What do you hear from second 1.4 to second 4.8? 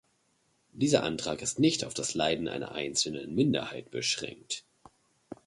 ist nicht auf das Leiden einer einzelnen Minderheit beschränkt.